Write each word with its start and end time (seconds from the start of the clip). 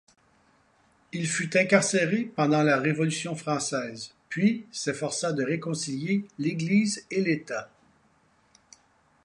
Il 1.13 1.27
fut 1.27 1.55
incarcéré 1.57 2.23
pendant 2.23 2.63
la 2.63 2.77
Révolution 2.77 3.35
française, 3.35 4.15
puis 4.29 4.65
s'efforça 4.71 5.31
de 5.31 5.43
réconcilier 5.45 6.25
l'Église 6.39 7.05
et 7.11 7.21
l'État. 7.21 7.69